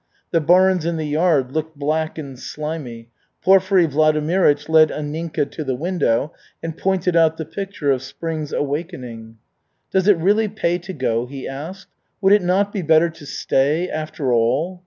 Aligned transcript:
The 0.31 0.41
barns 0.41 0.83
in 0.83 0.97
the 0.97 1.05
yard 1.05 1.51
looked 1.51 1.77
black 1.77 2.17
and 2.17 2.39
slimy. 2.39 3.09
Porfiry 3.43 3.85
Vladimirych 3.87 4.67
led 4.67 4.89
Anninka 4.89 5.45
to 5.51 5.63
the 5.63 5.75
window 5.75 6.33
and 6.63 6.75
pointed 6.75 7.15
out 7.15 7.37
the 7.37 7.45
picture 7.45 7.91
of 7.91 8.01
spring's 8.01 8.51
awakening. 8.51 9.37
"Does 9.91 10.07
it 10.07 10.17
really 10.17 10.47
pay 10.47 10.79
to 10.79 10.93
go?" 10.93 11.27
he 11.27 11.47
asked. 11.47 11.89
"Would 12.19 12.33
it 12.33 12.41
not 12.41 12.73
be 12.73 12.81
better 12.81 13.11
to 13.11 13.25
stay, 13.27 13.87
after 13.91 14.33
all?" 14.33 14.79